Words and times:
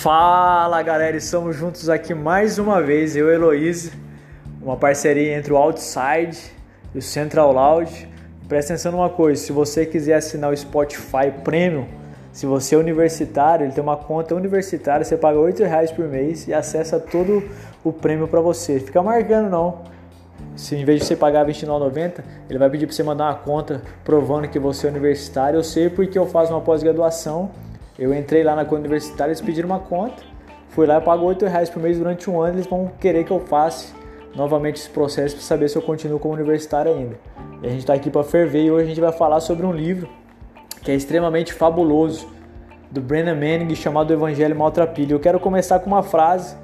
Fala 0.00 0.80
galera, 0.80 1.14
estamos 1.18 1.54
juntos 1.54 1.90
aqui 1.90 2.14
mais 2.14 2.58
uma 2.58 2.80
vez, 2.80 3.14
eu 3.14 3.28
e 3.28 3.34
Heloísa, 3.34 3.92
uma 4.62 4.74
parceria 4.74 5.36
entre 5.36 5.52
o 5.52 5.58
Outside 5.58 6.38
e 6.94 6.98
o 6.98 7.02
Central 7.02 7.52
Loud. 7.52 8.08
Presta 8.48 8.72
atenção 8.72 8.92
numa 8.92 9.10
coisa, 9.10 9.42
se 9.42 9.52
você 9.52 9.84
quiser 9.84 10.14
assinar 10.14 10.50
o 10.50 10.56
Spotify 10.56 11.30
Premium, 11.44 11.84
se 12.32 12.46
você 12.46 12.76
é 12.76 12.78
universitário, 12.78 13.66
ele 13.66 13.74
tem 13.74 13.84
uma 13.84 13.98
conta 13.98 14.34
universitária, 14.34 15.04
você 15.04 15.18
paga 15.18 15.38
R$ 15.38 15.52
reais 15.66 15.92
por 15.92 16.08
mês 16.08 16.48
e 16.48 16.54
acessa 16.54 16.98
todo 16.98 17.42
o 17.84 17.92
prêmio 17.92 18.26
para 18.26 18.40
você. 18.40 18.80
Fica 18.80 19.02
marcando 19.02 19.50
não. 19.50 19.82
Se 20.56 20.76
em 20.76 20.84
vez 20.86 21.00
de 21.00 21.08
você 21.08 21.14
pagar 21.14 21.44
R$ 21.44 21.52
29,90, 21.52 22.24
ele 22.48 22.58
vai 22.58 22.70
pedir 22.70 22.86
para 22.86 22.96
você 22.96 23.02
mandar 23.02 23.24
uma 23.24 23.34
conta 23.34 23.82
provando 24.02 24.48
que 24.48 24.58
você 24.58 24.86
é 24.86 24.90
universitário. 24.90 25.58
Eu 25.58 25.62
sei 25.62 25.90
porque 25.90 26.18
eu 26.18 26.24
faço 26.26 26.54
uma 26.54 26.62
pós-graduação. 26.62 27.50
Eu 28.00 28.14
entrei 28.14 28.42
lá 28.42 28.56
na 28.56 28.64
conta 28.64 28.80
universitária, 28.80 29.30
eles 29.30 29.42
pediram 29.42 29.68
uma 29.68 29.78
conta. 29.78 30.22
Fui 30.70 30.86
lá 30.86 30.96
e 30.96 31.00
pago 31.02 31.28
R$ 31.28 31.36
reais 31.46 31.68
por 31.68 31.82
mês 31.82 31.98
durante 31.98 32.30
um 32.30 32.40
ano. 32.40 32.54
Eles 32.54 32.66
vão 32.66 32.90
querer 32.98 33.24
que 33.24 33.30
eu 33.30 33.40
faça 33.40 33.94
novamente 34.34 34.76
esse 34.76 34.88
processo 34.88 35.36
para 35.36 35.44
saber 35.44 35.68
se 35.68 35.76
eu 35.76 35.82
continuo 35.82 36.18
como 36.18 36.32
universitário 36.32 36.90
ainda. 36.90 37.18
E 37.62 37.66
a 37.66 37.68
gente 37.68 37.80
está 37.80 37.92
aqui 37.92 38.08
para 38.08 38.24
ferver 38.24 38.64
e 38.64 38.70
hoje 38.70 38.84
a 38.84 38.88
gente 38.88 39.00
vai 39.02 39.12
falar 39.12 39.40
sobre 39.40 39.66
um 39.66 39.72
livro 39.72 40.08
que 40.82 40.90
é 40.90 40.94
extremamente 40.94 41.52
fabuloso 41.52 42.26
do 42.90 43.02
Brennan 43.02 43.34
Manning 43.34 43.74
chamado 43.74 44.14
Evangelho 44.14 44.56
Maltrapilho. 44.56 45.16
Eu 45.16 45.20
quero 45.20 45.38
começar 45.38 45.78
com 45.80 45.88
uma 45.88 46.02
frase 46.02 46.56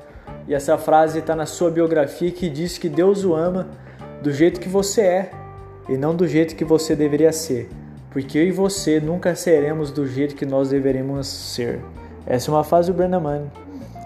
e 0.48 0.54
essa 0.54 0.78
frase 0.78 1.18
está 1.18 1.36
na 1.36 1.44
sua 1.44 1.70
biografia 1.70 2.30
que 2.30 2.48
diz 2.48 2.78
que 2.78 2.88
Deus 2.88 3.24
o 3.24 3.34
ama 3.34 3.68
do 4.22 4.32
jeito 4.32 4.58
que 4.58 4.70
você 4.70 5.02
é 5.02 5.30
e 5.86 5.98
não 5.98 6.16
do 6.16 6.26
jeito 6.26 6.56
que 6.56 6.64
você 6.64 6.96
deveria 6.96 7.30
ser, 7.30 7.68
porque 8.16 8.38
eu 8.38 8.44
e 8.44 8.50
você 8.50 8.98
nunca 8.98 9.34
seremos 9.34 9.90
do 9.90 10.06
jeito 10.06 10.34
que 10.34 10.46
nós 10.46 10.70
deveríamos 10.70 11.26
ser. 11.26 11.80
Essa 12.26 12.50
é 12.50 12.54
uma 12.54 12.64
frase 12.64 12.90
do 12.90 12.96
Brennan 12.96 13.20
Manning. 13.20 13.50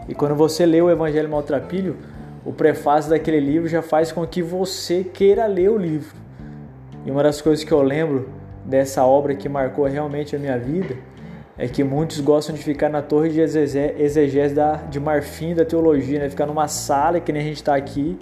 E 0.08 0.16
quando 0.16 0.34
você 0.34 0.66
lê 0.66 0.82
o 0.82 0.90
Evangelho 0.90 1.28
Maltrapilho, 1.28 1.96
o 2.44 2.52
prefácio 2.52 3.08
daquele 3.08 3.38
livro 3.38 3.68
já 3.68 3.82
faz 3.82 4.10
com 4.10 4.26
que 4.26 4.42
você 4.42 5.04
queira 5.04 5.46
ler 5.46 5.70
o 5.70 5.78
livro. 5.78 6.12
E 7.06 7.10
uma 7.12 7.22
das 7.22 7.40
coisas 7.40 7.64
que 7.64 7.70
eu 7.70 7.82
lembro 7.82 8.28
dessa 8.64 9.04
obra 9.04 9.32
que 9.36 9.48
marcou 9.48 9.84
realmente 9.84 10.34
a 10.34 10.40
minha 10.40 10.58
vida 10.58 10.96
é 11.56 11.68
que 11.68 11.84
muitos 11.84 12.18
gostam 12.18 12.52
de 12.52 12.64
ficar 12.64 12.88
na 12.88 13.02
torre 13.02 13.28
de 13.28 13.40
exegese 13.40 14.56
de 14.90 14.98
marfim 14.98 15.54
da 15.54 15.64
teologia, 15.64 16.18
né? 16.18 16.28
ficar 16.28 16.46
numa 16.46 16.66
sala 16.66 17.20
que 17.20 17.30
nem 17.30 17.42
a 17.42 17.44
gente 17.44 17.58
está 17.58 17.76
aqui, 17.76 18.18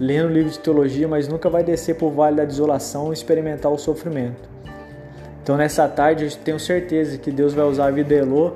lendo 0.00 0.32
livro 0.32 0.50
de 0.50 0.58
teologia, 0.58 1.06
mas 1.06 1.28
nunca 1.28 1.48
vai 1.48 1.62
descer 1.62 1.96
o 2.00 2.10
vale 2.10 2.38
da 2.38 2.44
desolação 2.44 3.10
e 3.10 3.12
experimentar 3.12 3.70
o 3.70 3.78
sofrimento. 3.78 4.58
Então 5.48 5.56
nessa 5.56 5.88
tarde 5.88 6.26
eu 6.26 6.30
tenho 6.30 6.60
certeza 6.60 7.16
que 7.16 7.30
Deus 7.30 7.54
vai 7.54 7.64
usar 7.64 7.86
a 7.86 7.90
vida 7.90 8.14
Elô 8.14 8.52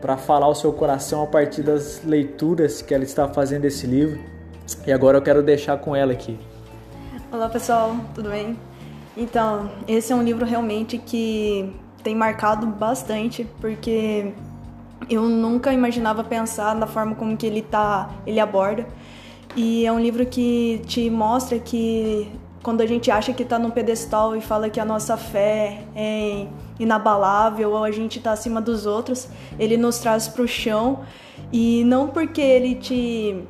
para 0.00 0.16
falar 0.16 0.48
o 0.48 0.54
seu 0.56 0.72
coração 0.72 1.22
a 1.22 1.28
partir 1.28 1.62
das 1.62 2.02
leituras 2.04 2.82
que 2.82 2.92
ela 2.92 3.04
está 3.04 3.28
fazendo 3.28 3.62
desse 3.62 3.86
livro. 3.86 4.18
E 4.84 4.90
agora 4.90 5.16
eu 5.16 5.22
quero 5.22 5.44
deixar 5.44 5.78
com 5.78 5.94
ela 5.94 6.12
aqui. 6.12 6.36
Olá 7.30 7.48
pessoal, 7.48 7.94
tudo 8.16 8.30
bem? 8.30 8.58
Então, 9.16 9.70
esse 9.86 10.12
é 10.12 10.16
um 10.16 10.24
livro 10.24 10.44
realmente 10.44 10.98
que 10.98 11.72
tem 12.02 12.16
marcado 12.16 12.66
bastante, 12.66 13.46
porque 13.60 14.32
eu 15.08 15.28
nunca 15.28 15.72
imaginava 15.72 16.24
pensar 16.24 16.74
na 16.74 16.88
forma 16.88 17.14
como 17.14 17.36
que 17.36 17.46
ele 17.46 17.62
tá, 17.62 18.10
ele 18.26 18.40
aborda. 18.40 18.84
E 19.54 19.86
é 19.86 19.92
um 19.92 20.00
livro 20.00 20.26
que 20.26 20.82
te 20.84 21.08
mostra 21.08 21.60
que 21.60 22.28
quando 22.64 22.80
a 22.80 22.86
gente 22.86 23.10
acha 23.10 23.32
que 23.34 23.42
está 23.42 23.58
num 23.58 23.70
pedestal 23.70 24.34
e 24.34 24.40
fala 24.40 24.70
que 24.70 24.80
a 24.80 24.86
nossa 24.86 25.18
fé 25.18 25.82
é 25.94 26.46
inabalável 26.80 27.72
ou 27.72 27.84
a 27.84 27.90
gente 27.90 28.18
está 28.18 28.32
acima 28.32 28.58
dos 28.58 28.86
outros, 28.86 29.28
ele 29.58 29.76
nos 29.76 29.98
traz 29.98 30.26
para 30.26 30.42
o 30.42 30.48
chão 30.48 31.00
e 31.52 31.84
não 31.84 32.08
porque 32.08 32.40
ele 32.40 32.74
te 32.74 33.44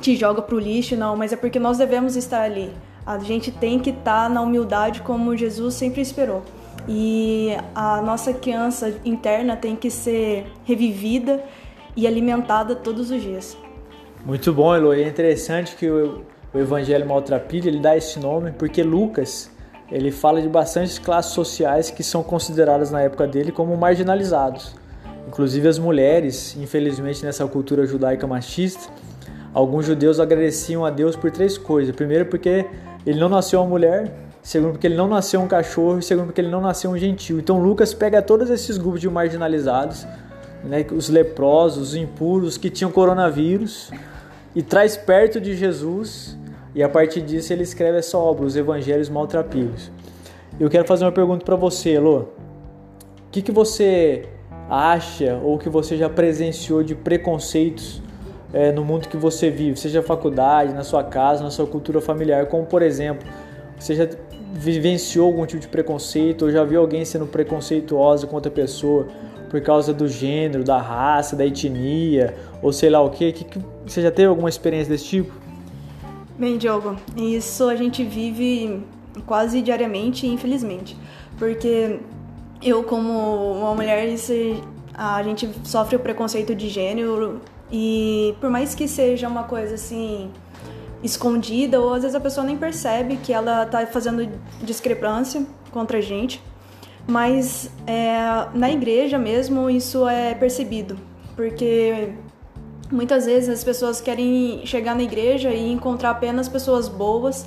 te 0.00 0.14
joga 0.14 0.42
para 0.42 0.54
o 0.54 0.58
lixo, 0.58 0.94
não, 0.94 1.16
mas 1.16 1.32
é 1.32 1.36
porque 1.36 1.58
nós 1.58 1.78
devemos 1.78 2.14
estar 2.14 2.42
ali. 2.42 2.70
A 3.06 3.18
gente 3.18 3.50
tem 3.50 3.78
que 3.78 3.88
estar 3.88 4.24
tá 4.24 4.28
na 4.28 4.42
humildade 4.42 5.00
como 5.00 5.34
Jesus 5.34 5.72
sempre 5.72 6.02
esperou. 6.02 6.42
E 6.86 7.56
a 7.74 8.02
nossa 8.02 8.34
criança 8.34 8.94
interna 9.06 9.56
tem 9.56 9.74
que 9.74 9.90
ser 9.90 10.52
revivida 10.64 11.42
e 11.96 12.06
alimentada 12.06 12.74
todos 12.74 13.10
os 13.10 13.22
dias. 13.22 13.56
Muito 14.26 14.52
bom, 14.52 14.76
Eloy. 14.76 15.02
É 15.02 15.08
interessante 15.08 15.74
que 15.76 15.86
o 16.54 16.58
Evangelho 16.58 17.04
Maltrapilho 17.04 17.68
ele 17.68 17.80
dá 17.80 17.96
esse 17.96 18.20
nome 18.20 18.52
porque 18.52 18.82
Lucas 18.82 19.50
ele 19.90 20.12
fala 20.12 20.40
de 20.40 20.48
bastantes 20.48 20.98
classes 20.98 21.32
sociais 21.32 21.90
que 21.90 22.02
são 22.02 22.22
consideradas 22.22 22.90
na 22.92 23.02
época 23.02 23.26
dele 23.26 23.50
como 23.50 23.76
marginalizados. 23.76 24.74
Inclusive 25.26 25.66
as 25.66 25.78
mulheres, 25.78 26.56
infelizmente 26.56 27.24
nessa 27.24 27.46
cultura 27.46 27.84
judaica 27.84 28.26
machista, 28.26 28.88
alguns 29.52 29.84
judeus 29.84 30.20
agradeciam 30.20 30.84
a 30.84 30.90
Deus 30.90 31.16
por 31.16 31.30
três 31.30 31.58
coisas. 31.58 31.94
Primeiro 31.94 32.26
porque 32.26 32.64
ele 33.04 33.18
não 33.18 33.28
nasceu 33.28 33.60
uma 33.60 33.68
mulher, 33.68 34.12
segundo 34.40 34.72
porque 34.72 34.86
ele 34.86 34.96
não 34.96 35.08
nasceu 35.08 35.40
um 35.40 35.48
cachorro, 35.48 36.00
segundo 36.00 36.26
porque 36.26 36.40
ele 36.40 36.50
não 36.50 36.60
nasceu 36.60 36.90
um 36.90 36.96
gentil. 36.96 37.38
Então 37.38 37.60
Lucas 37.60 37.92
pega 37.92 38.22
todos 38.22 38.48
esses 38.48 38.78
grupos 38.78 39.00
de 39.00 39.08
marginalizados, 39.10 40.06
né, 40.62 40.86
os 40.92 41.08
leprosos, 41.08 41.90
os 41.90 41.94
impuros 41.96 42.56
que 42.56 42.70
tinham 42.70 42.90
coronavírus, 42.90 43.90
e 44.54 44.62
traz 44.62 44.96
perto 44.96 45.40
de 45.40 45.56
Jesus, 45.56 46.36
e 46.74 46.82
a 46.82 46.88
partir 46.88 47.22
disso 47.22 47.52
ele 47.52 47.62
escreve 47.62 47.98
essa 47.98 48.18
obra, 48.18 48.44
os 48.44 48.56
Evangelhos 48.56 49.08
Maltrapilhos. 49.08 49.90
Eu 50.58 50.68
quero 50.68 50.86
fazer 50.86 51.04
uma 51.04 51.12
pergunta 51.12 51.44
para 51.44 51.56
você, 51.56 51.90
Elô. 51.90 52.18
O 52.18 52.26
que, 53.30 53.42
que 53.42 53.52
você 53.52 54.28
acha 54.68 55.40
ou 55.42 55.58
que 55.58 55.68
você 55.68 55.96
já 55.96 56.08
presenciou 56.08 56.82
de 56.82 56.94
preconceitos 56.94 58.02
é, 58.52 58.70
no 58.70 58.84
mundo 58.84 59.08
que 59.08 59.16
você 59.16 59.50
vive, 59.50 59.78
seja 59.78 60.02
faculdade, 60.02 60.72
na 60.72 60.84
sua 60.84 61.02
casa, 61.02 61.42
na 61.42 61.50
sua 61.50 61.66
cultura 61.66 62.00
familiar, 62.00 62.46
como 62.46 62.64
por 62.64 62.82
exemplo, 62.82 63.26
você 63.78 63.94
já 63.96 64.08
vivenciou 64.52 65.26
algum 65.26 65.44
tipo 65.44 65.60
de 65.60 65.66
preconceito 65.66 66.42
ou 66.44 66.50
já 66.52 66.62
viu 66.62 66.80
alguém 66.80 67.04
sendo 67.04 67.26
preconceituosa 67.26 68.28
com 68.28 68.36
outra 68.36 68.52
pessoa 68.52 69.08
por 69.50 69.60
causa 69.60 69.92
do 69.92 70.06
gênero, 70.06 70.62
da 70.62 70.80
raça, 70.80 71.34
da 71.34 71.44
etnia 71.44 72.34
ou 72.62 72.72
sei 72.72 72.90
lá 72.90 73.02
o 73.02 73.10
que, 73.10 73.32
que, 73.32 73.44
que 73.44 73.58
você 73.84 74.00
já 74.00 74.10
teve 74.12 74.28
alguma 74.28 74.48
experiência 74.48 74.92
desse 74.92 75.04
tipo? 75.06 75.43
Bem, 76.36 76.58
Diogo, 76.58 76.96
isso 77.16 77.68
a 77.68 77.76
gente 77.76 78.02
vive 78.02 78.82
quase 79.24 79.62
diariamente, 79.62 80.26
infelizmente, 80.26 80.96
porque 81.38 82.00
eu 82.60 82.82
como 82.82 83.52
uma 83.52 83.72
mulher 83.72 84.12
a 84.92 85.22
gente 85.22 85.48
sofre 85.62 85.94
o 85.94 86.00
preconceito 86.00 86.52
de 86.52 86.68
gênero 86.68 87.40
e 87.70 88.34
por 88.40 88.50
mais 88.50 88.74
que 88.74 88.88
seja 88.88 89.28
uma 89.28 89.44
coisa 89.44 89.76
assim 89.76 90.28
escondida, 91.04 91.80
ou 91.80 91.94
às 91.94 92.02
vezes 92.02 92.16
a 92.16 92.20
pessoa 92.20 92.44
nem 92.44 92.56
percebe 92.56 93.16
que 93.18 93.32
ela 93.32 93.64
tá 93.64 93.86
fazendo 93.86 94.28
discrepância 94.60 95.46
contra 95.70 95.98
a 95.98 96.00
gente, 96.00 96.42
mas 97.06 97.70
é, 97.86 98.48
na 98.54 98.72
igreja 98.72 99.18
mesmo 99.18 99.70
isso 99.70 100.08
é 100.08 100.34
percebido, 100.34 100.98
porque 101.36 102.12
muitas 102.94 103.26
vezes 103.26 103.48
as 103.48 103.64
pessoas 103.64 104.00
querem 104.00 104.64
chegar 104.64 104.94
na 104.94 105.02
igreja 105.02 105.50
e 105.50 105.70
encontrar 105.70 106.10
apenas 106.10 106.48
pessoas 106.48 106.88
boas 106.88 107.46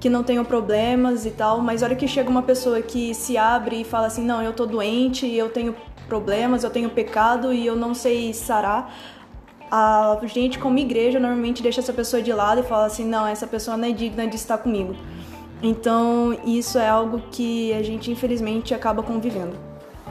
que 0.00 0.10
não 0.10 0.22
tenham 0.22 0.44
problemas 0.44 1.24
e 1.24 1.30
tal, 1.30 1.60
mas 1.60 1.82
a 1.82 1.86
hora 1.86 1.96
que 1.96 2.06
chega 2.06 2.28
uma 2.28 2.42
pessoa 2.42 2.82
que 2.82 3.14
se 3.14 3.36
abre 3.36 3.80
e 3.80 3.84
fala 3.84 4.08
assim, 4.08 4.24
não, 4.24 4.42
eu 4.42 4.52
tô 4.52 4.66
doente, 4.66 5.26
eu 5.26 5.48
tenho 5.48 5.74
problemas, 6.08 6.64
eu 6.64 6.70
tenho 6.70 6.90
pecado 6.90 7.52
e 7.52 7.66
eu 7.66 7.74
não 7.74 7.94
sei 7.94 8.32
sarar, 8.32 8.92
a 9.70 10.18
gente, 10.24 10.58
como 10.58 10.78
igreja, 10.78 11.20
normalmente 11.20 11.62
deixa 11.62 11.80
essa 11.80 11.92
pessoa 11.92 12.22
de 12.22 12.32
lado 12.32 12.60
e 12.60 12.64
fala 12.64 12.86
assim: 12.86 13.04
não, 13.04 13.26
essa 13.26 13.46
pessoa 13.46 13.76
não 13.76 13.86
é 13.86 13.92
digna 13.92 14.26
de 14.26 14.36
estar 14.36 14.58
comigo. 14.58 14.96
Então, 15.62 16.38
isso 16.46 16.78
é 16.78 16.88
algo 16.88 17.20
que 17.30 17.72
a 17.74 17.82
gente, 17.82 18.10
infelizmente, 18.10 18.72
acaba 18.72 19.02
convivendo. 19.02 19.56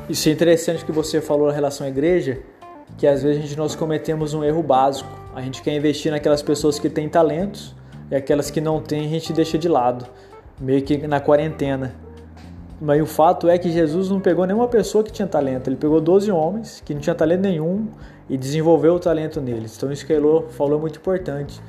Isso 0.10 0.30
é 0.30 0.32
interessante 0.32 0.86
que 0.86 0.92
você 0.92 1.22
falou 1.22 1.50
em 1.50 1.54
relação 1.54 1.88
à 1.88 1.90
igreja, 1.90 2.40
que 2.96 3.06
às 3.06 3.24
vezes 3.24 3.44
gente, 3.44 3.58
nós 3.58 3.76
cometemos 3.76 4.34
um 4.34 4.44
erro 4.44 4.64
básico. 4.64 5.10
A 5.36 5.42
gente 5.42 5.62
quer 5.62 5.76
investir 5.76 6.12
naquelas 6.12 6.42
pessoas 6.42 6.80
que 6.80 6.90
têm 6.90 7.10
talentos 7.10 7.76
e 8.10 8.16
aquelas 8.16 8.50
que 8.50 8.62
não 8.62 8.82
têm 8.82 9.06
a 9.06 9.10
gente 9.10 9.34
deixa 9.34 9.58
de 9.58 9.68
lado, 9.68 10.06
meio 10.60 10.82
que 10.82 11.06
na 11.08 11.20
quarentena. 11.20 11.94
Mas 12.80 13.02
o 13.02 13.06
fato 13.06 13.50
é 13.50 13.58
que 13.58 13.72
Jesus 13.72 14.10
não 14.10 14.20
pegou 14.20 14.46
nenhuma 14.46 14.68
pessoa 14.68 15.04
que 15.04 15.12
tinha 15.12 15.28
talento, 15.28 15.68
ele 15.68 15.76
pegou 15.76 16.00
12 16.00 16.32
homens 16.32 16.82
que 16.86 16.94
não 16.94 17.02
tinham 17.02 17.16
talento 17.16 17.42
nenhum 17.42 17.88
e 18.30 18.38
desenvolveu 18.38 18.96
o 18.96 19.00
talento 19.00 19.42
neles. 19.42 19.76
Então 19.76 19.92
isso 19.92 20.06
que 20.06 20.14
Elô 20.14 20.44
falou 20.50 20.78
é 20.78 20.82
muito 20.82 21.00
importante. 21.00 21.60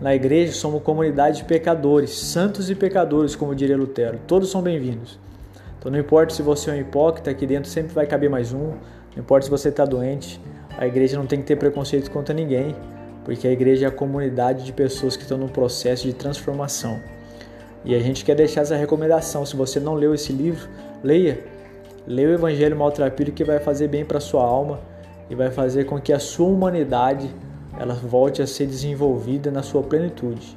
Na 0.00 0.14
igreja 0.14 0.52
somos 0.52 0.82
comunidade 0.82 1.38
de 1.38 1.44
pecadores, 1.44 2.10
santos 2.10 2.70
e 2.70 2.74
pecadores, 2.74 3.34
como 3.34 3.54
diria 3.54 3.76
Lutero. 3.76 4.18
Todos 4.26 4.50
são 4.50 4.62
bem-vindos. 4.62 5.18
Então 5.78 5.90
não 5.90 5.98
importa 5.98 6.34
se 6.34 6.42
você 6.42 6.70
é 6.70 6.74
um 6.74 6.76
hipócrita, 6.76 7.30
aqui 7.30 7.46
dentro 7.46 7.70
sempre 7.70 7.94
vai 7.94 8.06
caber 8.06 8.28
mais 8.28 8.52
um. 8.52 8.72
Não 9.14 9.22
importa 9.22 9.44
se 9.44 9.50
você 9.50 9.70
está 9.70 9.84
doente, 9.84 10.40
a 10.80 10.86
igreja 10.86 11.18
não 11.18 11.26
tem 11.26 11.38
que 11.40 11.46
ter 11.46 11.56
preconceito 11.56 12.10
contra 12.10 12.34
ninguém, 12.34 12.74
porque 13.22 13.46
a 13.46 13.52
igreja 13.52 13.84
é 13.84 13.88
a 13.88 13.92
comunidade 13.92 14.64
de 14.64 14.72
pessoas 14.72 15.14
que 15.14 15.24
estão 15.24 15.36
no 15.36 15.46
processo 15.46 16.06
de 16.06 16.14
transformação. 16.14 16.98
E 17.84 17.94
a 17.94 17.98
gente 18.00 18.24
quer 18.24 18.34
deixar 18.34 18.62
essa 18.62 18.74
recomendação. 18.76 19.44
Se 19.44 19.54
você 19.54 19.78
não 19.78 19.92
leu 19.92 20.14
esse 20.14 20.32
livro, 20.32 20.66
leia. 21.04 21.38
Leia 22.06 22.30
o 22.30 22.32
Evangelho 22.32 22.74
Maltrapilho 22.78 23.30
que 23.30 23.44
vai 23.44 23.58
fazer 23.58 23.88
bem 23.88 24.06
para 24.06 24.20
sua 24.20 24.42
alma 24.42 24.80
e 25.28 25.34
vai 25.34 25.50
fazer 25.50 25.84
com 25.84 26.00
que 26.00 26.14
a 26.14 26.18
sua 26.18 26.48
humanidade 26.48 27.30
ela 27.78 27.92
volte 27.92 28.40
a 28.40 28.46
ser 28.46 28.64
desenvolvida 28.64 29.50
na 29.50 29.62
sua 29.62 29.82
plenitude. 29.82 30.56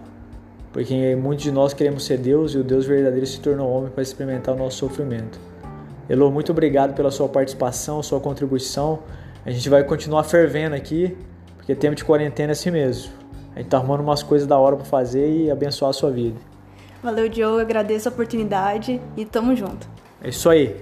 Porque 0.71 1.17
muitos 1.17 1.43
de 1.43 1.51
nós 1.51 1.73
queremos 1.73 2.05
ser 2.05 2.17
Deus 2.17 2.53
e 2.53 2.59
o 2.59 2.63
Deus 2.63 2.85
verdadeiro 2.85 3.27
se 3.27 3.41
tornou 3.41 3.69
homem 3.69 3.91
para 3.91 4.01
experimentar 4.01 4.55
o 4.55 4.57
nosso 4.57 4.77
sofrimento. 4.77 5.37
Elô, 6.09 6.31
muito 6.31 6.53
obrigado 6.53 6.95
pela 6.95 7.11
sua 7.11 7.27
participação, 7.27 8.01
sua 8.01 8.21
contribuição. 8.21 8.99
A 9.45 9.51
gente 9.51 9.67
vai 9.69 9.83
continuar 9.83 10.23
fervendo 10.23 10.75
aqui, 10.75 11.17
porque 11.57 11.75
tempo 11.75 11.95
de 11.95 12.03
quarentena 12.03 12.51
é 12.51 12.53
assim 12.53 12.71
mesmo. 12.71 13.11
A 13.55 13.59
gente 13.59 13.69
tá 13.69 13.77
arrumando 13.77 13.99
umas 13.99 14.23
coisas 14.23 14.47
da 14.47 14.57
hora 14.57 14.75
para 14.75 14.85
fazer 14.85 15.29
e 15.29 15.51
abençoar 15.51 15.89
a 15.89 15.93
sua 15.93 16.09
vida. 16.09 16.39
Valeu, 17.03 17.27
Diogo. 17.27 17.59
Agradeço 17.59 18.07
a 18.07 18.11
oportunidade 18.11 19.01
e 19.17 19.25
tamo 19.25 19.55
junto. 19.55 19.87
É 20.21 20.29
isso 20.29 20.49
aí. 20.49 20.81